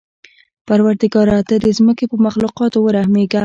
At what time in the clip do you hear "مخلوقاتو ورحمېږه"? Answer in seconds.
2.25-3.39